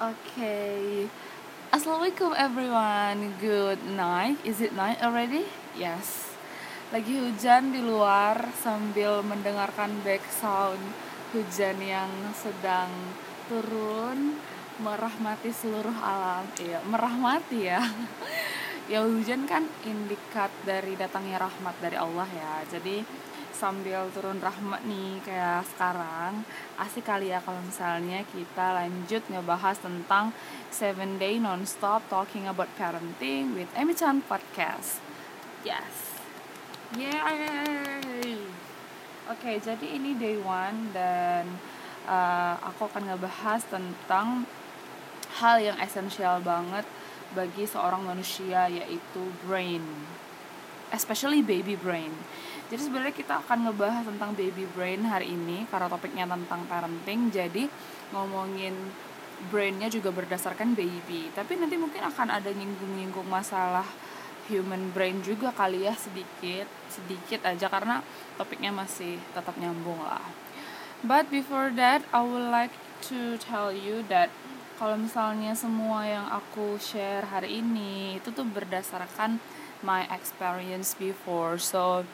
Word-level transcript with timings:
Okay. 0.00 1.04
Assalamualaikum 1.68 2.32
everyone. 2.32 3.36
Good 3.36 3.84
night. 3.84 4.40
Is 4.48 4.64
it 4.64 4.72
night 4.72 4.96
already? 5.04 5.44
Yes. 5.76 6.32
Lagi 6.88 7.20
hujan 7.20 7.68
di 7.68 7.84
luar 7.84 8.48
sambil 8.56 9.20
mendengarkan 9.20 10.00
back 10.00 10.24
sound 10.32 10.80
hujan 11.36 11.76
yang 11.84 12.08
sedang 12.32 12.88
turun 13.52 14.40
merahmati 14.80 15.52
seluruh 15.52 16.00
alam. 16.00 16.48
Iya, 16.56 16.80
merahmati 16.88 17.68
ya. 17.68 17.84
ya 18.96 19.04
hujan 19.04 19.44
kan 19.44 19.68
indikat 19.84 20.48
dari 20.64 20.96
datangnya 20.96 21.44
rahmat 21.44 21.76
dari 21.76 22.00
Allah 22.00 22.28
ya. 22.32 22.64
Jadi 22.72 23.04
sambil 23.54 24.08
turun 24.14 24.38
rahmat 24.38 24.82
nih 24.86 25.20
kayak 25.22 25.66
sekarang. 25.74 26.42
Asik 26.78 27.06
kali 27.06 27.30
ya 27.30 27.42
kalau 27.42 27.60
misalnya 27.60 28.24
kita 28.30 28.72
lanjut 28.76 29.22
ngebahas 29.28 29.76
tentang 29.78 30.32
7 30.72 31.18
day 31.20 31.36
non-stop 31.42 32.06
talking 32.08 32.46
about 32.46 32.70
parenting 32.78 33.52
with 33.54 33.68
Amy 33.74 33.92
Chan 33.92 34.22
podcast. 34.26 35.02
Yes. 35.66 36.18
Yay! 36.96 38.40
Oke 39.30 39.46
okay, 39.46 39.56
jadi 39.62 39.86
ini 39.94 40.18
day 40.18 40.40
one 40.42 40.90
dan 40.90 41.46
uh, 42.10 42.58
aku 42.66 42.90
akan 42.90 43.14
ngebahas 43.14 43.62
tentang 43.70 44.42
hal 45.38 45.62
yang 45.62 45.78
esensial 45.78 46.42
banget 46.42 46.82
bagi 47.30 47.62
seorang 47.62 48.02
manusia 48.02 48.66
yaitu 48.66 49.22
brain. 49.46 49.86
Especially 50.90 51.46
baby 51.46 51.78
brain 51.78 52.10
jadi 52.70 52.86
sebenarnya 52.86 53.14
kita 53.18 53.42
akan 53.42 53.66
ngebahas 53.66 54.06
tentang 54.06 54.30
baby 54.38 54.62
brain 54.78 55.02
hari 55.02 55.34
ini 55.34 55.66
karena 55.74 55.90
topiknya 55.90 56.22
tentang 56.22 56.62
parenting. 56.70 57.26
Jadi 57.34 57.66
ngomongin 58.14 58.70
brainnya 59.50 59.90
juga 59.90 60.14
berdasarkan 60.14 60.78
baby. 60.78 61.34
Tapi 61.34 61.58
nanti 61.58 61.74
mungkin 61.74 61.98
akan 62.06 62.30
ada 62.30 62.46
nyinggung-nyinggung 62.46 63.26
masalah 63.26 63.82
human 64.46 64.94
brain 64.94 65.18
juga 65.18 65.50
kali 65.50 65.82
ya 65.82 65.98
sedikit, 65.98 66.70
sedikit 66.86 67.42
aja 67.42 67.66
karena 67.66 68.06
topiknya 68.38 68.70
masih 68.70 69.18
tetap 69.34 69.58
nyambung 69.58 69.98
lah. 70.06 70.22
But 71.02 71.26
before 71.26 71.74
that, 71.74 72.06
I 72.14 72.22
would 72.22 72.54
like 72.54 72.74
to 73.10 73.34
tell 73.42 73.74
you 73.74 74.06
that 74.14 74.30
kalau 74.78 74.94
misalnya 74.94 75.58
semua 75.58 76.06
yang 76.06 76.30
aku 76.30 76.78
share 76.78 77.26
hari 77.26 77.66
ini 77.66 78.22
itu 78.22 78.30
tuh 78.30 78.46
berdasarkan 78.46 79.42
my 79.82 80.06
experience 80.14 80.94
before. 80.94 81.58
So 81.58 82.06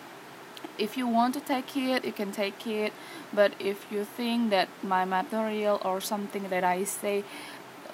if 0.79 0.97
you 0.97 1.07
want 1.07 1.35
to 1.35 1.41
take 1.41 1.77
it 1.77 2.05
you 2.05 2.13
can 2.13 2.33
take 2.33 2.67
it. 2.67 2.93
But 3.33 3.53
if 3.59 3.87
you 3.91 4.05
think 4.05 4.51
that 4.51 4.69
my 4.83 5.05
material 5.05 5.81
or 5.85 6.01
something 6.01 6.49
that 6.49 6.65
i 6.65 6.85
say 6.85 7.25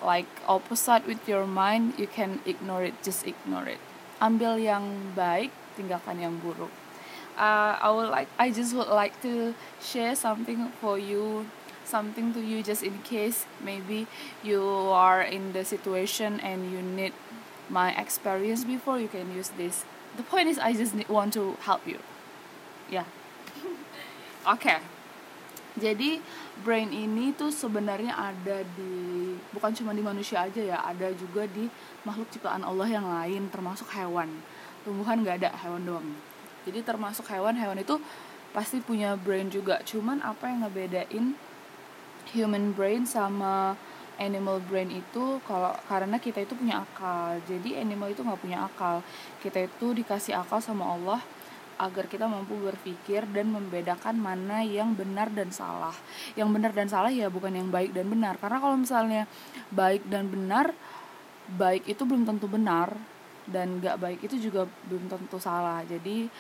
like 0.03 0.27
opposite 0.47 1.07
with 1.07 1.29
your 1.29 1.47
mind 1.47 1.95
you 1.99 2.07
can 2.07 2.41
ignore 2.47 2.85
it 2.85 2.95
just 3.03 3.27
ignore 3.27 3.67
it. 3.67 3.79
Ambil 4.21 4.59
yang 4.59 5.15
baik 5.17 5.51
tinggalkan 5.79 6.21
yang 6.21 6.39
buruk. 6.39 6.71
Uh, 7.33 7.81
i 7.81 7.89
would 7.89 8.13
like 8.13 8.29
i 8.37 8.53
just 8.53 8.77
would 8.77 8.93
like 8.93 9.17
to 9.25 9.57
share 9.81 10.13
something 10.13 10.69
for 10.85 11.01
you 11.01 11.49
something 11.83 12.29
to 12.37 12.45
you 12.45 12.63
just 12.63 12.85
in 12.85 13.01
case 13.03 13.49
maybe 13.57 14.07
you 14.45 14.61
are 14.93 15.25
in 15.25 15.57
the 15.57 15.65
situation 15.65 16.39
and 16.45 16.71
you 16.71 16.85
need 16.85 17.17
my 17.73 17.91
experience 17.97 18.69
before 18.69 19.01
you 19.01 19.09
can 19.09 19.33
use 19.33 19.49
this. 19.57 19.89
The 20.17 20.23
point 20.23 20.49
is 20.53 20.61
i 20.61 20.77
just 20.77 20.93
want 21.09 21.33
to 21.35 21.57
help 21.65 21.89
you 21.89 21.99
ya. 22.93 23.05
Oke. 24.45 24.69
Okay. 24.69 24.79
jadi 25.73 26.21
brain 26.61 26.93
ini 26.93 27.33
tuh 27.33 27.49
sebenarnya 27.49 28.13
ada 28.13 28.61
di 28.77 29.33
bukan 29.57 29.73
cuma 29.73 29.97
di 29.97 30.05
manusia 30.05 30.45
aja 30.45 30.61
ya 30.61 30.85
ada 30.85 31.09
juga 31.17 31.49
di 31.49 31.65
makhluk 32.05 32.29
ciptaan 32.29 32.61
Allah 32.61 32.85
yang 32.93 33.09
lain 33.09 33.49
termasuk 33.49 33.89
hewan. 33.97 34.29
Tumbuhan 34.85 35.25
nggak 35.25 35.41
ada 35.41 35.51
hewan 35.65 35.83
doang. 35.89 36.09
Jadi 36.69 36.85
termasuk 36.85 37.25
hewan 37.33 37.57
hewan 37.57 37.81
itu 37.81 37.97
pasti 38.53 38.85
punya 38.85 39.17
brain 39.17 39.49
juga. 39.49 39.81
Cuman 39.81 40.21
apa 40.21 40.53
yang 40.53 40.69
ngebedain 40.69 41.33
human 42.37 42.77
brain 42.77 43.09
sama 43.09 43.75
animal 44.21 44.61
brain 44.69 44.93
itu 44.93 45.41
kalau 45.49 45.73
karena 45.89 46.21
kita 46.21 46.45
itu 46.45 46.53
punya 46.53 46.85
akal. 46.85 47.41
Jadi 47.49 47.81
animal 47.81 48.13
itu 48.13 48.21
nggak 48.21 48.43
punya 48.45 48.69
akal. 48.69 49.01
Kita 49.41 49.65
itu 49.65 49.97
dikasih 49.97 50.37
akal 50.37 50.61
sama 50.61 50.85
Allah 50.85 51.25
agar 51.79 52.09
kita 52.09 52.29
mampu 52.29 52.59
berpikir 52.59 53.25
dan 53.31 53.53
membedakan 53.53 54.19
mana 54.19 54.65
yang 54.65 54.93
benar 54.97 55.29
dan 55.33 55.53
salah. 55.53 55.95
Yang 56.37 56.49
benar 56.53 56.73
dan 56.73 56.89
salah 56.89 57.13
ya 57.13 57.29
bukan 57.29 57.53
yang 57.53 57.69
baik 57.69 57.93
dan 57.93 58.09
benar. 58.09 58.37
Karena 58.41 58.59
kalau 58.61 58.77
misalnya 58.77 59.25
baik 59.73 60.05
dan 60.09 60.29
benar, 60.29 60.73
baik 61.57 61.89
itu 61.89 62.03
belum 62.03 62.25
tentu 62.25 62.47
benar 62.49 62.95
dan 63.47 63.83
gak 63.83 63.99
baik 63.99 64.21
itu 64.23 64.39
juga 64.51 64.71
belum 64.87 65.11
tentu 65.11 65.37
salah. 65.43 65.83
Jadi 65.83 66.31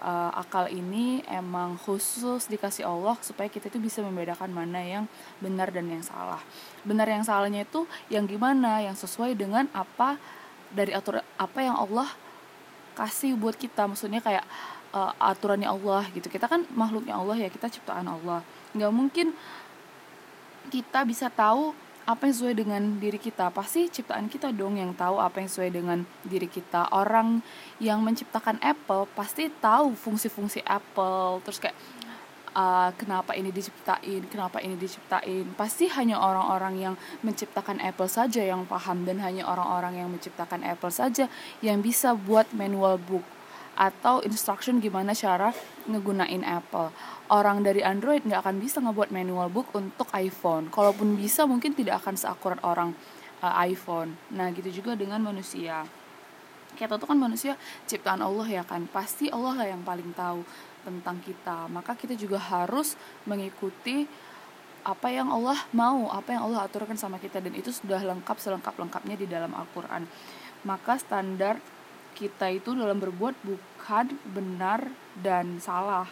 uh, 0.00 0.30
akal 0.34 0.70
ini 0.70 1.22
emang 1.30 1.78
khusus 1.78 2.46
dikasih 2.50 2.86
Allah 2.86 3.18
supaya 3.22 3.46
kita 3.46 3.70
itu 3.70 3.78
bisa 3.78 4.02
membedakan 4.02 4.50
mana 4.50 4.80
yang 4.82 5.04
benar 5.38 5.70
dan 5.70 5.86
yang 5.86 6.02
salah. 6.02 6.40
Benar 6.82 7.06
yang 7.06 7.22
salahnya 7.22 7.66
itu 7.66 7.86
yang 8.10 8.26
gimana, 8.26 8.82
yang 8.82 8.96
sesuai 8.96 9.38
dengan 9.38 9.70
apa 9.74 10.18
dari 10.74 10.90
aturan 10.90 11.22
apa 11.38 11.58
yang 11.62 11.76
Allah 11.78 12.08
kasih 12.98 13.34
buat 13.38 13.58
kita. 13.58 13.86
Maksudnya 13.86 14.22
kayak 14.22 14.46
uh, 14.94 15.12
aturannya 15.18 15.66
Allah 15.66 16.06
gitu. 16.14 16.30
Kita 16.30 16.46
kan 16.46 16.62
makhluknya 16.72 17.18
Allah 17.18 17.36
ya 17.36 17.48
kita 17.50 17.66
ciptaan 17.66 18.06
Allah. 18.06 18.46
Nggak 18.72 18.92
mungkin 18.94 19.26
kita 20.70 21.02
bisa 21.04 21.28
tahu 21.28 21.74
apa 22.04 22.28
yang 22.28 22.34
sesuai 22.36 22.54
dengan 22.54 22.82
diri 23.00 23.18
kita. 23.18 23.50
Pasti 23.50 23.90
ciptaan 23.90 24.30
kita 24.30 24.54
dong 24.54 24.78
yang 24.78 24.94
tahu 24.94 25.18
apa 25.18 25.42
yang 25.42 25.50
sesuai 25.50 25.70
dengan 25.74 25.98
diri 26.22 26.46
kita. 26.46 26.94
Orang 26.94 27.42
yang 27.82 28.00
menciptakan 28.04 28.62
Apple 28.62 29.10
pasti 29.12 29.50
tahu 29.50 29.96
fungsi-fungsi 29.96 30.62
Apple. 30.64 31.40
Terus 31.48 31.58
kayak 31.58 31.76
uh, 32.52 32.92
kenapa 33.00 33.32
ini 33.32 33.48
diciptain 33.48 34.20
kenapa 34.28 34.60
ini 34.60 34.76
diciptain. 34.76 35.48
Pasti 35.56 35.88
hanya 35.88 36.20
orang-orang 36.20 36.74
yang 36.76 36.94
menciptakan 37.24 37.80
Apple 37.80 38.08
saja 38.08 38.44
yang 38.44 38.68
paham 38.68 39.08
dan 39.08 39.20
hanya 39.24 39.48
orang-orang 39.48 40.04
yang 40.04 40.08
menciptakan 40.12 40.60
Apple 40.60 40.92
saja 40.92 41.26
yang 41.64 41.80
bisa 41.80 42.12
buat 42.12 42.52
manual 42.52 43.00
book 43.00 43.24
atau 43.74 44.22
instruction 44.22 44.78
gimana 44.78 45.12
cara 45.12 45.50
ngegunain 45.90 46.42
Apple. 46.46 46.94
Orang 47.30 47.66
dari 47.66 47.82
Android 47.82 48.22
nggak 48.22 48.40
akan 48.46 48.56
bisa 48.62 48.78
ngebuat 48.78 49.10
manual 49.10 49.50
book 49.50 49.74
untuk 49.74 50.06
iPhone. 50.14 50.70
Kalaupun 50.70 51.18
bisa 51.18 51.44
mungkin 51.44 51.74
tidak 51.74 52.02
akan 52.02 52.14
seakurat 52.14 52.60
orang 52.62 52.94
uh, 53.42 53.54
iPhone. 53.66 54.14
Nah 54.32 54.50
gitu 54.54 54.70
juga 54.82 54.94
dengan 54.94 55.20
manusia. 55.20 55.82
Kita 56.74 56.98
tuh 56.98 57.06
kan 57.06 57.18
manusia 57.18 57.54
ciptaan 57.86 58.22
Allah 58.22 58.46
ya 58.46 58.62
kan. 58.66 58.86
Pasti 58.90 59.30
Allah 59.30 59.54
lah 59.54 59.66
yang 59.66 59.82
paling 59.82 60.10
tahu 60.14 60.42
tentang 60.86 61.18
kita. 61.22 61.66
Maka 61.70 61.94
kita 61.98 62.14
juga 62.14 62.38
harus 62.38 62.98
mengikuti 63.26 64.06
apa 64.84 65.08
yang 65.08 65.32
Allah 65.32 65.56
mau, 65.72 66.12
apa 66.12 66.36
yang 66.36 66.44
Allah 66.44 66.68
aturkan 66.68 67.00
sama 67.00 67.16
kita 67.16 67.40
dan 67.40 67.56
itu 67.56 67.72
sudah 67.72 68.04
lengkap 68.04 68.36
selengkap-lengkapnya 68.36 69.16
di 69.16 69.24
dalam 69.24 69.56
Al-Qur'an. 69.56 70.04
Maka 70.68 71.00
standar 71.00 71.56
kita 72.14 72.48
itu 72.54 72.72
dalam 72.72 73.02
berbuat 73.02 73.34
bukan 73.42 74.14
benar 74.30 74.88
dan 75.18 75.58
salah. 75.58 76.06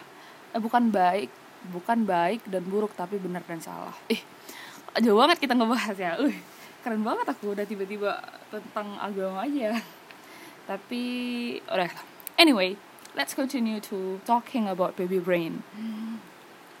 Eh 0.51 0.61
bukan 0.61 0.91
baik 0.91 1.31
bukan 1.71 2.03
baik 2.03 2.43
dan 2.51 2.63
buruk 2.67 2.91
tapi 2.91 3.15
benar 3.15 3.43
dan 3.47 3.63
salah. 3.63 3.95
Eh 4.11 4.19
jauh 4.99 5.15
banget 5.15 5.39
kita 5.39 5.55
ngebahas 5.55 5.95
ya. 5.95 6.11
Uh, 6.19 6.35
keren 6.83 7.01
banget 7.01 7.25
aku 7.31 7.55
udah 7.55 7.63
tiba-tiba 7.63 8.19
tentang 8.51 8.99
agama 8.99 9.47
aja. 9.47 9.79
Tapi 10.67 11.03
udah. 11.71 11.89
Anyway 12.35 12.75
let's 13.15 13.37
continue 13.37 13.79
to 13.79 14.19
talking 14.27 14.67
about 14.67 14.97
baby 14.99 15.21
brain. 15.21 15.63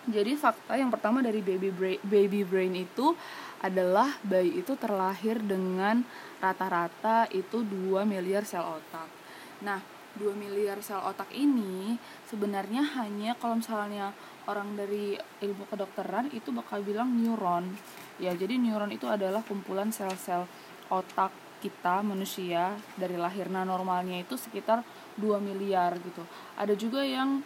Jadi 0.03 0.35
fakta 0.35 0.75
yang 0.75 0.91
pertama 0.91 1.23
dari 1.23 1.39
baby 1.39 1.71
brain, 1.71 1.99
baby 2.03 2.43
brain 2.43 2.75
itu 2.75 3.15
adalah 3.63 4.19
bayi 4.19 4.59
itu 4.59 4.75
terlahir 4.75 5.39
dengan 5.39 6.03
rata-rata 6.43 7.31
itu 7.31 7.63
2 7.63 8.03
miliar 8.03 8.43
sel 8.43 8.67
otak. 8.67 9.22
Nah, 9.63 9.79
2 10.19 10.29
miliar 10.37 10.77
sel 10.85 11.01
otak 11.01 11.33
ini 11.33 11.97
sebenarnya 12.29 12.85
hanya 13.01 13.33
kalau 13.41 13.57
misalnya 13.57 14.13
orang 14.45 14.77
dari 14.77 15.17
ilmu 15.17 15.65
kedokteran 15.71 16.29
itu 16.35 16.53
bakal 16.53 16.85
bilang 16.85 17.09
neuron. 17.17 17.73
Ya, 18.21 18.35
jadi 18.37 18.59
neuron 18.61 18.93
itu 18.93 19.09
adalah 19.09 19.41
kumpulan 19.41 19.89
sel-sel 19.89 20.45
otak 20.93 21.33
kita 21.63 22.03
manusia 22.05 22.75
dari 22.99 23.15
lahir. 23.17 23.49
Nah, 23.49 23.65
normalnya 23.65 24.21
itu 24.21 24.37
sekitar 24.37 24.85
2 25.17 25.39
miliar 25.41 25.97
gitu. 25.97 26.21
Ada 26.59 26.75
juga 26.77 27.01
yang 27.01 27.41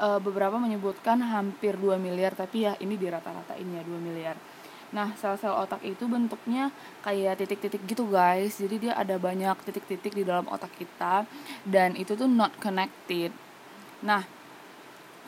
uh, 0.00 0.20
beberapa 0.22 0.56
menyebutkan 0.56 1.20
hampir 1.20 1.76
2 1.76 2.00
miliar 2.00 2.32
tapi 2.32 2.64
ya 2.64 2.72
ini 2.80 2.96
di 2.96 3.06
rata-ratain 3.10 3.68
ya 3.68 3.82
2 3.84 4.00
miliar. 4.00 4.36
Nah, 4.90 5.14
sel-sel 5.14 5.54
otak 5.54 5.82
itu 5.86 6.10
bentuknya 6.10 6.74
kayak 7.06 7.38
titik-titik 7.38 7.82
gitu, 7.86 8.10
guys. 8.10 8.58
Jadi 8.58 8.90
dia 8.90 8.92
ada 8.98 9.16
banyak 9.16 9.54
titik-titik 9.62 10.12
di 10.14 10.26
dalam 10.26 10.50
otak 10.50 10.74
kita 10.74 11.24
dan 11.62 11.94
itu 11.94 12.18
tuh 12.18 12.26
not 12.26 12.50
connected. 12.58 13.30
Nah, 14.02 14.26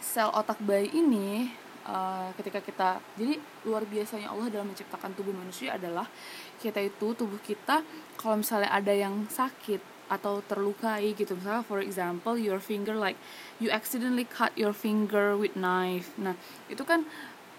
sel 0.03 0.35
otak 0.35 0.59
bayi 0.59 0.91
ini 0.91 1.47
uh, 1.87 2.31
ketika 2.39 2.59
kita 2.63 2.89
jadi 3.15 3.39
luar 3.67 3.87
biasanya 3.87 4.31
Allah 4.31 4.51
dalam 4.51 4.71
menciptakan 4.71 5.15
tubuh 5.15 5.35
manusia 5.35 5.79
adalah 5.79 6.07
kita 6.59 6.83
itu 6.83 7.15
tubuh 7.15 7.39
kita 7.43 7.83
kalau 8.19 8.43
misalnya 8.43 8.71
ada 8.71 8.91
yang 8.91 9.27
sakit 9.31 9.79
atau 10.11 10.45
terlukai 10.45 11.17
gitu 11.17 11.39
misalnya 11.39 11.65
for 11.65 11.81
example 11.81 12.37
your 12.37 12.61
finger 12.61 12.93
like 12.93 13.17
you 13.63 13.73
accidentally 13.73 14.29
cut 14.29 14.53
your 14.59 14.77
finger 14.77 15.39
with 15.39 15.57
knife 15.57 16.13
nah 16.21 16.37
itu 16.69 16.85
kan 16.85 17.09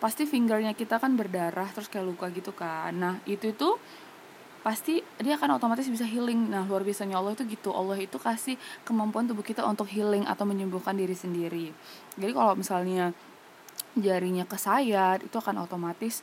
pasti 0.03 0.27
fingernya 0.27 0.75
kita 0.75 0.99
kan 0.99 1.15
berdarah 1.15 1.71
terus 1.71 1.87
kayak 1.87 2.03
luka 2.03 2.27
gitu 2.35 2.51
kan. 2.51 2.91
Nah 2.91 3.23
itu 3.23 3.55
itu 3.55 3.79
pasti 4.59 4.99
dia 5.23 5.39
akan 5.39 5.55
otomatis 5.55 5.87
bisa 5.87 6.03
healing. 6.03 6.51
Nah 6.51 6.67
luar 6.67 6.83
biasanya 6.83 7.15
Allah 7.15 7.31
itu 7.31 7.47
gitu. 7.47 7.71
Allah 7.71 7.95
itu 7.95 8.19
kasih 8.19 8.59
kemampuan 8.83 9.31
tubuh 9.31 9.47
kita 9.47 9.63
untuk 9.63 9.87
healing 9.87 10.27
atau 10.27 10.43
menyembuhkan 10.43 10.99
diri 10.99 11.15
sendiri. 11.15 11.71
Jadi 12.19 12.31
kalau 12.35 12.51
misalnya 12.51 13.15
jarinya 13.95 14.43
kesayat 14.43 15.23
itu 15.23 15.35
akan 15.39 15.63
otomatis 15.63 16.19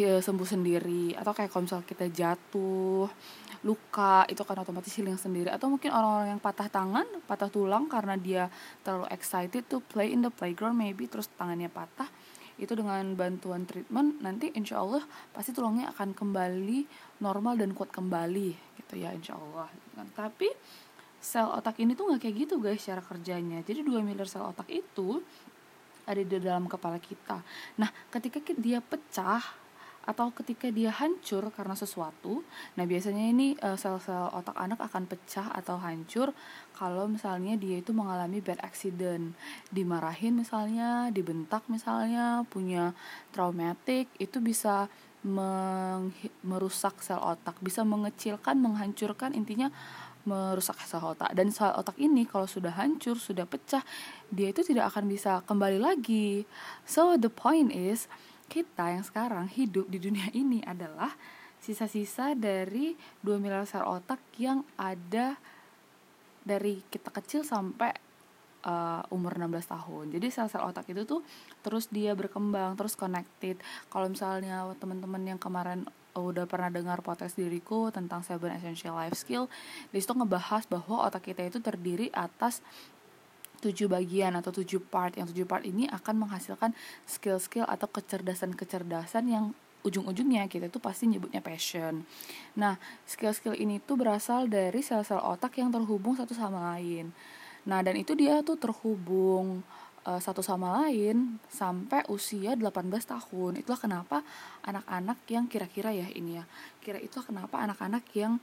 sembuh 0.00 0.48
sendiri. 0.48 1.12
Atau 1.20 1.36
kayak 1.36 1.52
kalau 1.52 1.68
misalnya 1.68 1.84
kita 1.84 2.06
jatuh 2.08 3.12
luka 3.60 4.24
itu 4.32 4.40
akan 4.40 4.64
otomatis 4.64 4.92
healing 4.96 5.20
sendiri. 5.20 5.52
Atau 5.52 5.68
mungkin 5.68 5.92
orang-orang 5.92 6.32
yang 6.32 6.40
patah 6.40 6.72
tangan 6.72 7.04
patah 7.28 7.52
tulang 7.52 7.92
karena 7.92 8.16
dia 8.16 8.48
terlalu 8.80 9.04
excited 9.12 9.68
to 9.68 9.84
play 9.84 10.08
in 10.08 10.24
the 10.24 10.32
playground 10.32 10.80
maybe 10.80 11.04
terus 11.04 11.28
tangannya 11.36 11.68
patah 11.68 12.08
itu 12.60 12.76
dengan 12.76 13.02
bantuan 13.16 13.64
treatment 13.64 14.20
nanti 14.20 14.52
insya 14.52 14.84
Allah 14.84 15.00
pasti 15.32 15.56
tulangnya 15.56 15.88
akan 15.96 16.12
kembali 16.12 16.78
normal 17.24 17.56
dan 17.56 17.72
kuat 17.72 17.88
kembali 17.88 18.76
gitu 18.76 18.94
ya 19.00 19.10
insya 19.16 19.40
Allah. 19.40 19.72
Tapi 20.12 20.48
sel 21.20 21.48
otak 21.48 21.76
ini 21.80 21.92
tuh 21.92 22.12
nggak 22.12 22.20
kayak 22.24 22.36
gitu 22.48 22.60
guys 22.60 22.84
cara 22.84 23.00
kerjanya. 23.00 23.64
Jadi 23.64 23.84
2 23.84 24.04
miliar 24.04 24.28
sel 24.28 24.44
otak 24.44 24.68
itu 24.68 25.20
ada 26.04 26.20
di 26.20 26.36
dalam 26.40 26.68
kepala 26.68 27.00
kita. 27.00 27.40
Nah 27.80 27.88
ketika 28.12 28.40
dia 28.56 28.84
pecah 28.84 29.40
atau 30.00 30.32
ketika 30.32 30.72
dia 30.72 30.88
hancur 30.90 31.52
karena 31.52 31.76
sesuatu. 31.76 32.40
Nah, 32.74 32.84
biasanya 32.88 33.24
ini 33.30 33.54
uh, 33.60 33.76
sel-sel 33.76 34.32
otak 34.32 34.56
anak 34.56 34.80
akan 34.80 35.04
pecah 35.04 35.52
atau 35.52 35.76
hancur 35.76 36.32
kalau 36.72 37.04
misalnya 37.06 37.54
dia 37.60 37.78
itu 37.78 37.92
mengalami 37.92 38.40
bad 38.40 38.58
accident, 38.64 39.36
dimarahin 39.68 40.40
misalnya, 40.40 41.12
dibentak 41.12 41.68
misalnya, 41.68 42.48
punya 42.48 42.96
traumatik, 43.30 44.08
itu 44.16 44.40
bisa 44.40 44.88
merusak 46.40 46.96
sel 47.04 47.20
otak, 47.20 47.60
bisa 47.60 47.84
mengecilkan, 47.84 48.56
menghancurkan 48.56 49.36
intinya 49.36 49.68
merusak 50.24 50.76
sel 50.84 51.00
otak 51.00 51.32
dan 51.32 51.48
sel 51.52 51.72
otak 51.76 51.96
ini 52.00 52.24
kalau 52.24 52.48
sudah 52.48 52.72
hancur, 52.72 53.16
sudah 53.16 53.44
pecah, 53.44 53.84
dia 54.32 54.48
itu 54.52 54.64
tidak 54.64 54.92
akan 54.92 55.08
bisa 55.08 55.44
kembali 55.44 55.80
lagi. 55.80 56.48
So 56.88 57.20
the 57.20 57.28
point 57.28 57.72
is 57.72 58.08
kita 58.50 58.90
yang 58.90 59.06
sekarang 59.06 59.46
hidup 59.46 59.86
di 59.86 60.02
dunia 60.02 60.26
ini 60.42 60.58
adalah 60.66 61.14
sisa-sisa 61.62 62.34
dari 62.34 62.98
2 63.22 63.38
miliar 63.38 63.62
sel 63.70 63.86
otak 63.86 64.18
yang 64.42 64.66
ada 64.74 65.38
dari 66.42 66.82
kita 66.90 67.14
kecil 67.14 67.46
sampai 67.46 67.92
uh, 68.64 69.04
umur 69.12 69.36
16 69.36 69.60
tahun. 69.68 70.04
Jadi 70.16 70.26
sel-sel 70.32 70.64
otak 70.64 70.88
itu 70.88 71.04
tuh 71.04 71.20
terus 71.60 71.86
dia 71.92 72.16
berkembang, 72.16 72.74
terus 72.74 72.96
connected. 72.96 73.60
Kalau 73.92 74.08
misalnya 74.08 74.66
teman-teman 74.80 75.36
yang 75.36 75.40
kemarin 75.40 75.84
udah 76.10 76.48
pernah 76.50 76.74
dengar 76.74 77.06
podcast 77.06 77.38
diriku 77.38 77.94
tentang 77.94 78.26
Seven 78.26 78.50
Essential 78.50 78.98
Life 78.98 79.22
Skill, 79.22 79.46
di 79.94 80.02
situ 80.02 80.10
ngebahas 80.16 80.66
bahwa 80.66 81.06
otak 81.06 81.30
kita 81.30 81.46
itu 81.46 81.62
terdiri 81.62 82.10
atas 82.10 82.64
tujuh 83.60 83.86
bagian 83.86 84.32
atau 84.36 84.50
tujuh 84.50 84.80
part 84.80 85.14
yang 85.16 85.28
tujuh 85.28 85.44
part 85.44 85.62
ini 85.64 85.86
akan 85.88 86.26
menghasilkan 86.26 86.72
skill-skill 87.04 87.68
atau 87.68 87.86
kecerdasan-kecerdasan 87.86 89.24
yang 89.28 89.52
ujung-ujungnya 89.80 90.44
kita 90.48 90.68
itu 90.68 90.76
pasti 90.76 91.08
nyebutnya 91.08 91.40
passion. 91.40 92.04
Nah, 92.56 92.76
skill-skill 93.08 93.56
ini 93.56 93.80
tuh 93.80 93.96
berasal 93.96 94.48
dari 94.48 94.84
sel-sel 94.84 95.20
otak 95.20 95.56
yang 95.56 95.72
terhubung 95.72 96.16
satu 96.16 96.36
sama 96.36 96.76
lain. 96.76 97.12
Nah, 97.64 97.80
dan 97.84 97.96
itu 97.96 98.12
dia 98.16 98.40
tuh 98.44 98.56
terhubung 98.56 99.64
uh, 100.04 100.20
satu 100.20 100.40
sama 100.40 100.84
lain 100.84 101.40
sampai 101.48 102.04
usia 102.12 102.56
18 102.56 102.88
tahun. 103.04 103.60
Itulah 103.60 103.80
kenapa 103.80 104.24
anak-anak 104.64 105.18
yang 105.28 105.44
kira-kira 105.48 105.92
ya 105.92 106.08
ini 106.12 106.40
ya. 106.40 106.44
Kira 106.80 107.00
itu 107.00 107.20
kenapa 107.24 107.60
anak-anak 107.60 108.04
yang 108.16 108.40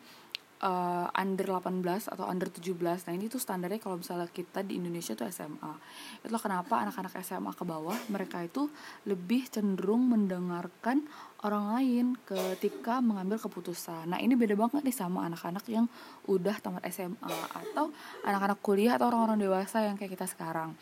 uh, 0.61 1.07
under 1.13 1.47
18 1.49 1.85
atau 2.13 2.25
under 2.25 2.49
17 2.49 2.77
nah 2.77 3.13
ini 3.13 3.29
tuh 3.29 3.41
standarnya 3.41 3.77
kalau 3.81 4.01
misalnya 4.01 4.29
kita 4.29 4.65
di 4.65 4.79
Indonesia 4.79 5.13
tuh 5.13 5.29
SMA 5.29 5.73
itulah 6.23 6.41
kenapa 6.41 6.81
anak-anak 6.85 7.13
SMA 7.21 7.51
ke 7.53 7.63
bawah 7.63 7.97
mereka 8.09 8.41
itu 8.41 8.69
lebih 9.05 9.49
cenderung 9.51 10.09
mendengarkan 10.09 11.05
orang 11.45 11.77
lain 11.77 12.05
ketika 12.25 12.97
mengambil 12.97 13.37
keputusan. 13.37 14.09
Nah 14.09 14.17
ini 14.17 14.33
beda 14.33 14.57
banget 14.57 14.81
nih 14.81 14.95
sama 14.95 15.29
anak-anak 15.29 15.61
yang 15.69 15.85
udah 16.25 16.57
tamat 16.57 16.81
SMA 16.89 17.37
atau 17.53 17.93
anak-anak 18.25 18.57
kuliah 18.65 18.97
atau 18.97 19.13
orang-orang 19.13 19.37
dewasa 19.37 19.85
yang 19.85 19.93
kayak 19.99 20.17
kita 20.17 20.25
sekarang. 20.25 20.73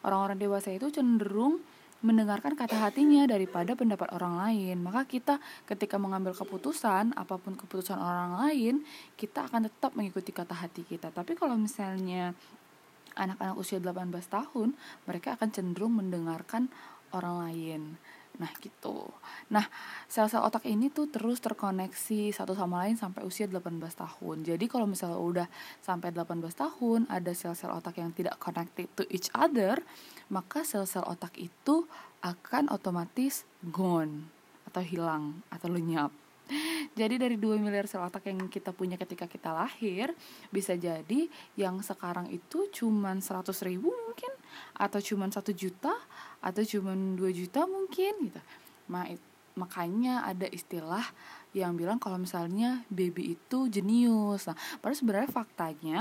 Orang-orang 0.00 0.40
dewasa 0.40 0.72
itu 0.72 0.88
cenderung 0.88 1.60
mendengarkan 1.98 2.54
kata 2.54 2.78
hatinya 2.78 3.26
daripada 3.26 3.74
pendapat 3.74 4.14
orang 4.14 4.38
lain. 4.38 4.78
Maka 4.78 5.02
kita 5.06 5.42
ketika 5.66 5.98
mengambil 5.98 6.30
keputusan, 6.30 7.14
apa 7.18 7.34
pun 7.42 7.58
keputusan 7.58 7.98
orang 7.98 8.38
lain, 8.46 8.74
kita 9.18 9.50
akan 9.50 9.66
tetap 9.66 9.98
mengikuti 9.98 10.30
kata 10.30 10.54
hati 10.54 10.86
kita. 10.86 11.10
Tapi 11.10 11.34
kalau 11.34 11.58
misalnya 11.58 12.38
anak-anak 13.18 13.58
usia 13.58 13.82
18 13.82 14.14
tahun, 14.30 14.78
mereka 15.10 15.34
akan 15.34 15.48
cenderung 15.50 15.98
mendengarkan 15.98 16.70
orang 17.10 17.34
lain. 17.50 17.82
Nah 18.38 18.50
gitu. 18.62 19.06
Nah 19.50 19.66
sel-sel 20.06 20.40
otak 20.40 20.64
ini 20.66 20.88
tuh 20.88 21.10
terus 21.10 21.42
terkoneksi 21.42 22.30
satu 22.30 22.54
sama 22.54 22.86
lain 22.86 22.94
sampai 22.94 23.26
usia 23.26 23.50
18 23.50 23.78
tahun. 23.78 24.36
Jadi 24.46 24.64
kalau 24.70 24.86
misalnya 24.86 25.18
udah 25.18 25.46
sampai 25.82 26.14
18 26.14 26.42
tahun 26.54 27.00
ada 27.10 27.30
sel-sel 27.34 27.74
otak 27.74 27.98
yang 27.98 28.14
tidak 28.14 28.38
connected 28.38 28.86
to 28.94 29.02
each 29.10 29.28
other 29.34 29.82
Maka 30.28 30.60
sel-sel 30.62 31.04
otak 31.08 31.34
itu 31.40 31.88
akan 32.20 32.68
otomatis 32.68 33.48
gone 33.64 34.28
Atau 34.68 34.84
hilang 34.84 35.40
atau 35.48 35.72
lenyap. 35.72 36.12
Jadi 36.98 37.14
dari 37.20 37.36
2 37.36 37.60
miliar 37.60 37.84
sel 37.84 38.00
otak 38.00 38.26
yang 38.32 38.48
kita 38.48 38.72
punya 38.72 38.96
ketika 38.96 39.28
kita 39.28 39.52
lahir 39.52 40.16
bisa 40.48 40.74
jadi 40.74 41.28
yang 41.54 41.78
sekarang 41.84 42.32
itu 42.32 42.68
cuman 42.72 43.20
100 43.20 43.52
ribu 43.68 43.92
mungkin 43.92 44.32
atau 44.74 44.98
cuman 44.98 45.28
satu 45.28 45.52
juta 45.52 45.92
atau 46.38 46.62
cuma 46.62 46.94
2 46.94 47.18
juta 47.34 47.66
mungkin 47.66 48.30
gitu. 48.30 48.40
Ma, 48.88 49.04
makanya 49.58 50.22
ada 50.22 50.46
istilah 50.46 51.02
yang 51.56 51.74
bilang 51.74 51.98
kalau 51.98 52.20
misalnya 52.20 52.86
baby 52.92 53.34
itu 53.34 53.66
jenius. 53.66 54.46
Nah 54.46 54.56
padahal 54.78 54.98
sebenarnya 54.98 55.30
faktanya 55.30 55.98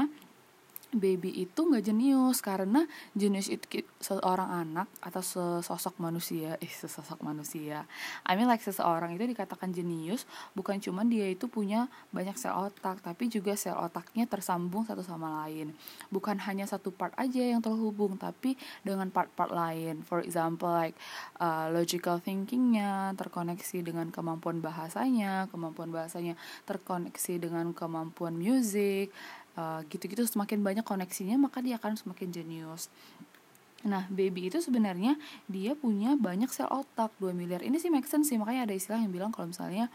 baby 0.96 1.44
itu 1.44 1.68
nggak 1.68 1.84
jenius 1.84 2.40
karena 2.40 2.88
jenius 3.12 3.52
itu 3.52 3.84
seorang 4.00 4.48
anak 4.64 4.88
atau 5.04 5.20
sesosok 5.20 6.00
manusia 6.00 6.56
eh 6.64 6.72
sesosok 6.72 7.20
manusia. 7.20 7.84
I 8.24 8.40
mean 8.40 8.48
like 8.48 8.64
seseorang 8.64 9.12
itu 9.20 9.28
dikatakan 9.28 9.76
jenius 9.76 10.24
bukan 10.56 10.80
cuma 10.80 11.04
dia 11.04 11.28
itu 11.28 11.52
punya 11.52 11.92
banyak 12.16 12.40
sel 12.40 12.56
otak 12.56 13.04
tapi 13.04 13.28
juga 13.28 13.60
sel 13.60 13.76
otaknya 13.76 14.24
tersambung 14.32 14.88
satu 14.88 15.04
sama 15.04 15.44
lain. 15.44 15.76
Bukan 16.08 16.40
hanya 16.48 16.64
satu 16.64 16.96
part 16.96 17.12
aja 17.20 17.44
yang 17.44 17.60
terhubung 17.60 18.16
tapi 18.16 18.56
dengan 18.80 19.12
part-part 19.12 19.52
lain. 19.52 20.08
For 20.08 20.24
example 20.24 20.72
like 20.72 20.96
uh, 21.44 21.68
logical 21.68 22.24
thinkingnya 22.24 23.12
terkoneksi 23.20 23.84
dengan 23.84 24.08
kemampuan 24.08 24.64
bahasanya 24.64 25.52
kemampuan 25.52 25.92
bahasanya 25.92 26.40
terkoneksi 26.64 27.44
dengan 27.44 27.76
kemampuan 27.76 28.40
musik 28.40 29.12
uh, 29.58 29.82
gitu-gitu 29.90 30.24
semakin 30.24 30.62
banyak 30.62 30.86
koneksinya 30.86 31.36
maka 31.36 31.60
dia 31.60 31.82
akan 31.82 31.98
semakin 31.98 32.30
jenius 32.32 32.88
Nah, 33.86 34.10
baby 34.10 34.50
itu 34.50 34.58
sebenarnya 34.58 35.22
dia 35.46 35.78
punya 35.78 36.18
banyak 36.18 36.50
sel 36.50 36.66
otak 36.66 37.14
2 37.22 37.30
miliar. 37.38 37.62
Ini 37.62 37.78
sih 37.78 37.94
make 37.94 38.10
sense 38.10 38.34
sih, 38.34 38.40
makanya 38.42 38.66
ada 38.66 38.74
istilah 38.74 38.98
yang 38.98 39.14
bilang 39.14 39.30
kalau 39.30 39.54
misalnya 39.54 39.94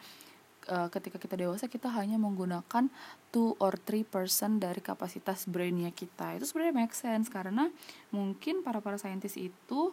uh, 0.71 0.87
ketika 0.87 1.19
kita 1.19 1.35
dewasa 1.35 1.67
kita 1.67 1.91
hanya 1.91 2.15
menggunakan 2.15 2.87
2 3.35 3.59
or 3.59 3.75
3% 3.75 4.63
dari 4.63 4.79
kapasitas 4.79 5.51
brainnya 5.51 5.91
kita. 5.91 6.39
Itu 6.39 6.47
sebenarnya 6.47 6.75
make 6.79 6.95
sense 6.95 7.27
karena 7.27 7.67
mungkin 8.15 8.63
para 8.63 8.79
para 8.79 9.03
saintis 9.03 9.35
itu 9.35 9.91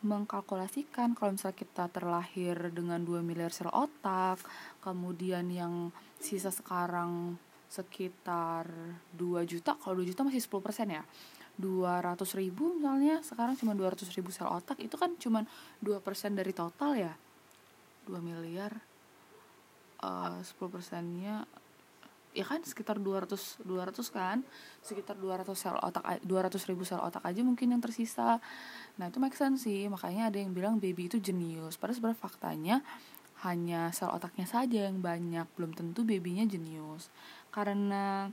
mengkalkulasikan 0.00 1.12
kalau 1.12 1.36
misalnya 1.36 1.60
kita 1.60 1.84
terlahir 1.92 2.56
dengan 2.72 3.00
2 3.04 3.24
miliar 3.24 3.52
sel 3.52 3.72
otak, 3.72 4.40
kemudian 4.84 5.48
yang 5.48 5.92
sisa 6.20 6.52
sekarang 6.52 7.40
sekitar 7.70 8.66
2 9.14 9.46
juta 9.46 9.78
kalau 9.78 10.02
2 10.02 10.10
juta 10.10 10.26
masih 10.26 10.42
10% 10.42 10.90
ya. 10.90 11.06
200 11.60 12.18
ribu 12.40 12.74
misalnya 12.80 13.20
sekarang 13.22 13.54
cuma 13.54 13.76
200 13.76 14.08
ribu 14.16 14.32
sel 14.32 14.48
otak 14.48 14.80
itu 14.80 14.96
kan 14.96 15.12
cuma 15.20 15.44
2% 15.84 16.02
dari 16.34 16.50
total 16.50 16.98
ya? 16.98 17.14
2 18.08 18.18
miliar 18.18 18.74
uh, 20.02 20.40
10 20.40 20.56
persennya 20.72 21.44
ya 22.30 22.46
kan 22.46 22.62
sekitar 22.62 22.98
200 22.98 23.62
200 23.62 23.92
kan? 24.10 24.42
Sekitar 24.82 25.14
200 25.20 25.46
sel 25.54 25.76
otak 25.78 26.02
200 26.26 26.70
ribu 26.70 26.82
sel 26.82 26.98
otak 26.98 27.22
aja 27.22 27.44
mungkin 27.46 27.70
yang 27.70 27.82
tersisa. 27.82 28.42
Nah 28.98 29.06
itu 29.12 29.22
make 29.22 29.36
sense 29.38 29.68
sih 29.68 29.86
makanya 29.86 30.32
ada 30.32 30.38
yang 30.42 30.50
bilang 30.50 30.82
baby 30.82 31.06
itu 31.06 31.22
jenius. 31.22 31.78
Padahal 31.78 31.96
sebenarnya 31.98 32.18
faktanya 32.18 32.76
hanya 33.44 33.88
sel 33.92 34.12
otaknya 34.12 34.44
saja 34.44 34.88
yang 34.88 35.00
banyak 35.00 35.48
belum 35.56 35.72
tentu 35.72 36.04
babynya 36.04 36.44
jenius 36.44 37.08
karena 37.50 38.30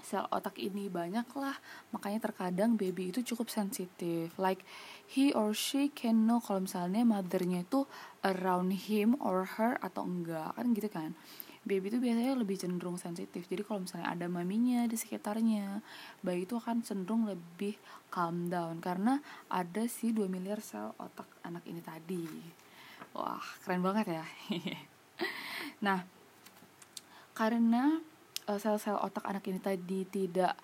sel 0.00 0.24
otak 0.32 0.56
ini 0.56 0.88
banyak 0.88 1.28
lah 1.36 1.56
makanya 1.92 2.30
terkadang 2.30 2.74
baby 2.74 3.12
itu 3.12 3.20
cukup 3.22 3.52
sensitif. 3.52 4.32
Like 4.40 4.64
he 5.06 5.30
or 5.36 5.52
she 5.52 5.92
can 5.92 6.24
know 6.24 6.40
kalau 6.40 6.64
misalnya 6.64 7.04
mothernya 7.04 7.62
itu 7.62 7.84
around 8.24 8.72
him 8.74 9.16
or 9.20 9.46
her 9.60 9.76
atau 9.84 10.08
enggak 10.08 10.56
kan 10.56 10.66
gitu 10.72 10.88
kan. 10.90 11.12
Baby 11.60 11.92
itu 11.92 12.00
biasanya 12.00 12.32
lebih 12.40 12.56
cenderung 12.56 12.96
sensitif. 12.96 13.44
Jadi 13.44 13.60
kalau 13.60 13.84
misalnya 13.84 14.08
ada 14.08 14.26
maminya 14.32 14.88
di 14.88 14.96
sekitarnya 14.96 15.84
bayi 16.24 16.48
itu 16.48 16.56
akan 16.56 16.80
cenderung 16.80 17.28
lebih 17.28 17.76
calm 18.08 18.48
down 18.48 18.80
karena 18.80 19.20
ada 19.52 19.84
si 19.84 20.16
2 20.16 20.24
miliar 20.32 20.64
sel 20.64 20.96
otak 20.96 21.28
anak 21.44 21.62
ini 21.68 21.84
tadi. 21.84 22.24
Wah 23.12 23.44
keren 23.62 23.84
banget 23.84 24.20
ya. 24.20 24.24
Nah 25.80 26.04
karena 27.32 28.00
uh, 28.50 28.58
sel-sel 28.58 28.98
otak 28.98 29.22
anak 29.30 29.46
ini 29.46 29.62
tadi 29.62 30.02
tidak 30.10 30.58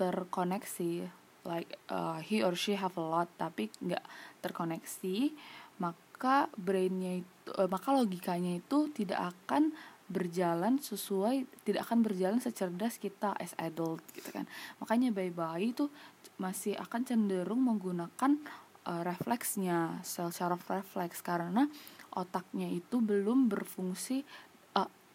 terkoneksi 0.00 1.04
like 1.44 1.76
uh, 1.92 2.16
he 2.24 2.40
or 2.40 2.56
she 2.56 2.72
have 2.72 2.96
a 2.96 3.04
lot 3.04 3.28
tapi 3.36 3.68
nggak 3.84 4.04
terkoneksi 4.40 5.36
maka 5.76 6.48
brainnya 6.56 7.20
itu 7.20 7.50
uh, 7.60 7.68
maka 7.68 7.92
logikanya 7.92 8.56
itu 8.56 8.88
tidak 8.96 9.36
akan 9.36 9.76
berjalan 10.08 10.80
sesuai 10.80 11.44
tidak 11.68 11.84
akan 11.84 12.00
berjalan 12.00 12.40
secerdas 12.40 12.96
kita 12.96 13.36
as 13.36 13.52
adult 13.60 14.00
gitu 14.16 14.32
kan. 14.32 14.48
Makanya 14.80 15.12
bayi-bayi 15.12 15.76
itu 15.76 15.92
masih 16.40 16.80
akan 16.80 17.04
cenderung 17.04 17.60
menggunakan 17.60 18.40
uh, 18.88 19.02
refleksnya 19.04 20.00
sel 20.00 20.32
syaraf 20.32 20.64
refleks 20.64 21.20
karena 21.20 21.68
otaknya 22.16 22.72
itu 22.72 23.04
belum 23.04 23.52
berfungsi 23.52 24.24
uh, 24.24 24.47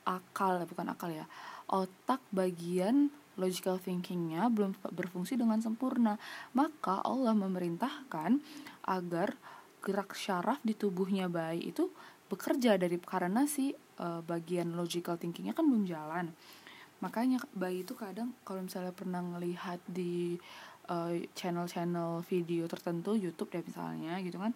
akal 0.04 0.64
bukan 0.68 0.92
akal 0.92 1.10
ya. 1.12 1.26
Otak 1.68 2.20
bagian 2.30 3.10
logical 3.36 3.82
thinkingnya 3.82 4.52
belum 4.54 4.78
berfungsi 4.94 5.40
dengan 5.40 5.60
sempurna. 5.60 6.20
Maka 6.54 7.02
Allah 7.02 7.34
memerintahkan 7.34 8.40
agar 8.88 9.36
gerak 9.84 10.16
syaraf 10.16 10.64
di 10.64 10.78
tubuhnya 10.78 11.28
bayi 11.28 11.74
itu 11.74 11.92
bekerja 12.32 12.80
dari 12.80 12.96
karena 13.04 13.44
si 13.44 13.76
uh, 14.00 14.24
bagian 14.24 14.74
logical 14.80 15.20
thinkingnya 15.20 15.52
kan 15.52 15.68
belum 15.68 15.84
jalan. 15.90 16.32
Makanya 17.04 17.44
bayi 17.52 17.84
itu 17.84 17.98
kadang 18.00 18.32
kalau 18.48 18.64
misalnya 18.64 18.96
pernah 18.96 19.20
ngelihat 19.20 19.84
di 19.84 20.40
channel 20.84 21.32
channel-channel 21.32 22.28
video 22.28 22.68
tertentu 22.68 23.16
YouTube 23.16 23.56
deh 23.56 23.64
misalnya 23.64 24.20
gitu 24.20 24.36
kan 24.36 24.52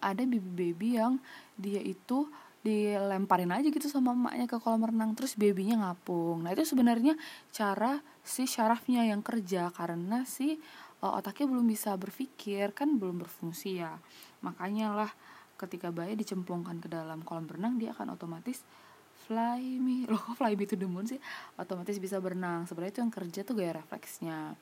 ada 0.00 0.22
baby-baby 0.24 0.96
yang 0.96 1.20
dia 1.58 1.82
itu 1.82 2.28
dilemparin 2.66 3.54
aja 3.54 3.70
gitu 3.70 3.86
sama 3.86 4.12
emaknya 4.12 4.50
ke 4.50 4.58
kolam 4.58 4.82
renang 4.82 5.14
terus 5.14 5.38
babynya 5.38 5.78
ngapung. 5.78 6.42
Nah 6.42 6.50
itu 6.52 6.66
sebenarnya 6.66 7.14
cara 7.54 8.02
si 8.26 8.50
syarafnya 8.50 9.06
yang 9.06 9.22
kerja 9.22 9.70
karena 9.70 10.26
si 10.26 10.58
uh, 11.02 11.18
otaknya 11.18 11.46
belum 11.54 11.66
bisa 11.70 11.94
berpikir 11.94 12.74
kan 12.74 12.98
belum 12.98 13.22
berfungsi 13.22 13.78
ya. 13.78 13.94
Makanya 14.42 14.94
lah 14.94 15.10
ketika 15.58 15.90
bayi 15.90 16.14
dicemplungkan 16.14 16.78
ke 16.78 16.90
dalam 16.90 17.22
kolam 17.22 17.46
renang 17.46 17.78
dia 17.78 17.94
akan 17.94 18.14
otomatis 18.18 18.62
fly 19.26 19.60
me. 19.78 20.06
Loh 20.10 20.34
fly 20.34 20.58
me 20.58 20.64
to 20.66 20.74
the 20.74 20.88
moon 20.88 21.06
sih? 21.06 21.20
Otomatis 21.54 21.98
bisa 22.02 22.18
berenang. 22.18 22.66
Sebenarnya 22.66 22.92
itu 22.98 23.00
yang 23.06 23.14
kerja 23.14 23.40
tuh 23.46 23.54
gaya 23.54 23.78
refleksnya. 23.78 24.58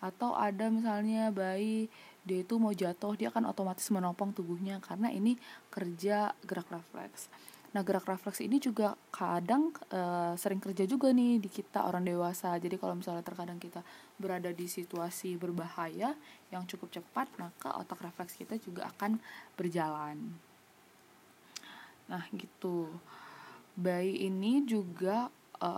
Atau 0.00 0.32
ada 0.32 0.68
misalnya 0.72 1.28
bayi 1.32 1.92
dia 2.20 2.44
itu 2.44 2.60
mau 2.60 2.72
jatuh 2.72 3.16
dia 3.16 3.32
akan 3.32 3.48
otomatis 3.48 3.88
menopang 3.88 4.30
tubuhnya 4.36 4.78
karena 4.84 5.08
ini 5.08 5.40
kerja 5.72 6.36
gerak 6.44 6.68
refleks. 6.68 7.32
Nah 7.70 7.86
gerak 7.86 8.04
refleks 8.04 8.42
ini 8.42 8.58
juga 8.58 8.98
kadang 9.14 9.70
e, 9.88 10.00
sering 10.34 10.58
kerja 10.58 10.84
juga 10.84 11.14
nih 11.14 11.38
di 11.38 11.46
kita 11.46 11.86
orang 11.86 12.02
dewasa. 12.02 12.58
Jadi 12.58 12.76
kalau 12.76 12.98
misalnya 12.98 13.22
terkadang 13.22 13.62
kita 13.62 13.80
berada 14.18 14.50
di 14.50 14.66
situasi 14.66 15.38
berbahaya 15.38 16.18
yang 16.50 16.66
cukup 16.66 16.90
cepat 16.90 17.30
maka 17.38 17.78
otak 17.78 18.02
refleks 18.02 18.34
kita 18.34 18.58
juga 18.58 18.90
akan 18.90 19.22
berjalan. 19.54 20.18
Nah 22.10 22.26
gitu. 22.34 22.90
Bayi 23.78 24.28
ini 24.28 24.66
juga 24.66 25.30
e, 25.56 25.70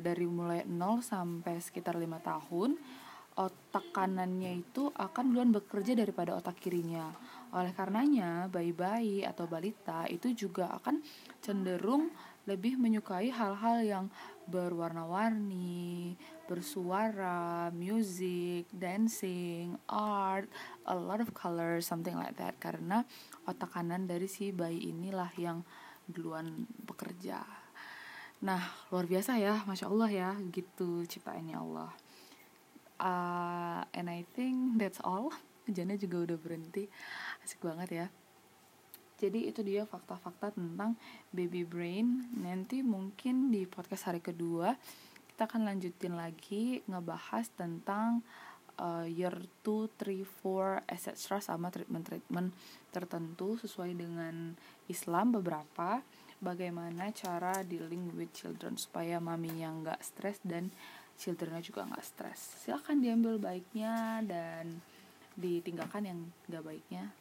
dari 0.00 0.24
mulai 0.24 0.64
0 0.66 1.04
sampai 1.04 1.60
sekitar 1.60 1.94
lima 2.00 2.18
tahun 2.24 2.74
otak 3.34 3.90
kanannya 3.90 4.62
itu 4.62 4.94
akan 4.94 5.34
duluan 5.34 5.50
bekerja 5.50 5.98
daripada 5.98 6.38
otak 6.38 6.62
kirinya. 6.62 7.10
Oleh 7.54 7.74
karenanya, 7.74 8.46
bayi-bayi 8.50 9.26
atau 9.26 9.50
balita 9.50 10.06
itu 10.06 10.30
juga 10.34 10.70
akan 10.78 11.02
cenderung 11.42 12.10
lebih 12.44 12.78
menyukai 12.78 13.32
hal-hal 13.32 13.78
yang 13.82 14.06
berwarna-warni, 14.44 16.14
bersuara, 16.44 17.72
music, 17.72 18.68
dancing, 18.70 19.74
art, 19.88 20.46
a 20.86 20.94
lot 20.94 21.18
of 21.18 21.32
colors, 21.34 21.88
something 21.88 22.14
like 22.14 22.36
that. 22.38 22.54
Karena 22.62 23.02
otak 23.48 23.74
kanan 23.74 24.06
dari 24.06 24.30
si 24.30 24.54
bayi 24.54 24.94
inilah 24.94 25.30
yang 25.40 25.64
duluan 26.06 26.68
bekerja. 26.84 27.42
Nah, 28.44 28.60
luar 28.92 29.08
biasa 29.08 29.40
ya, 29.40 29.64
masya 29.64 29.88
Allah 29.88 30.10
ya, 30.12 30.30
gitu 30.52 31.02
ciptaannya 31.08 31.56
Allah 31.56 32.03
uh, 33.00 33.82
and 33.94 34.06
I 34.10 34.26
think 34.36 34.78
that's 34.78 35.00
all. 35.02 35.32
Hujannya 35.66 35.96
juga 35.96 36.32
udah 36.32 36.38
berhenti. 36.38 36.90
Asik 37.40 37.64
banget 37.64 37.90
ya. 37.90 38.06
Jadi 39.14 39.48
itu 39.48 39.64
dia 39.64 39.86
fakta-fakta 39.86 40.52
tentang 40.52 40.98
baby 41.32 41.64
brain. 41.64 42.28
Nanti 42.34 42.84
mungkin 42.84 43.48
di 43.48 43.64
podcast 43.64 44.10
hari 44.10 44.20
kedua 44.20 44.76
kita 45.34 45.50
akan 45.50 45.66
lanjutin 45.66 46.14
lagi 46.14 46.78
ngebahas 46.86 47.50
tentang 47.58 48.22
uh, 48.78 49.02
year 49.02 49.34
2, 49.66 49.90
3, 49.98 50.22
4, 50.22 50.86
etc. 50.86 51.42
sama 51.42 51.74
treatment-treatment 51.74 52.54
tertentu 52.94 53.58
sesuai 53.58 53.98
dengan 53.98 54.54
Islam 54.86 55.34
beberapa. 55.34 56.02
Bagaimana 56.38 57.10
cara 57.10 57.66
dealing 57.66 58.14
with 58.14 58.30
children 58.30 58.78
supaya 58.78 59.18
mami 59.18 59.58
yang 59.58 59.82
gak 59.82 60.02
stres 60.06 60.38
dan 60.46 60.70
childrennya 61.20 61.62
juga 61.62 61.86
nggak 61.86 62.04
stres. 62.04 62.40
Silahkan 62.64 62.98
diambil 62.98 63.38
baiknya 63.38 64.20
dan 64.24 64.82
ditinggalkan 65.34 66.02
yang 66.06 66.20
nggak 66.50 66.64
baiknya. 66.64 67.14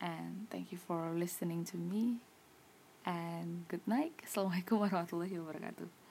And 0.00 0.48
thank 0.52 0.72
you 0.72 0.78
for 0.78 1.12
listening 1.16 1.64
to 1.72 1.76
me. 1.80 2.20
And 3.06 3.64
good 3.70 3.84
night. 3.88 4.12
Assalamualaikum 4.26 4.82
warahmatullahi 4.82 5.36
wabarakatuh 5.40 6.05